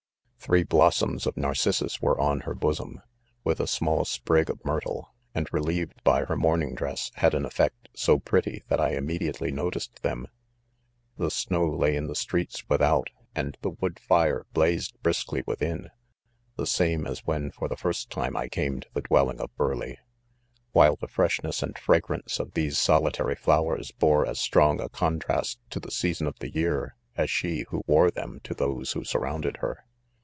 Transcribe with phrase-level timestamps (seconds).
[0.43, 3.03] Three blossoms of narcissus were on her bosom,
[3.43, 7.45] with a small sprig of myrtle, and re lieved by her mourning dress, had an
[7.45, 10.27] effect so pretty that I immediately noticed them.
[11.15, 15.91] The snow lay in the streets without, and the wood fire blazed briskly within,,
[16.55, 19.55] (the same as when for the first time I came to the dwel ling of
[19.57, 19.99] Burleigh j)
[20.71, 25.59] while the freshness and fra grance of these solitary flowers, bore as strong a contrast
[25.69, 29.57] to the season of the year, as she who wore ,them to those who surrounded
[29.57, 29.85] her.